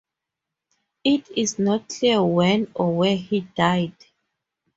[1.03, 3.93] It is not clear when or where he died.